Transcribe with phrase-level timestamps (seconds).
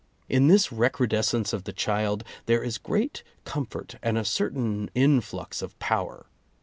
[0.27, 5.61] In this recru descence of the child, there is great comfort, and a certain influx
[5.61, 6.25] of power.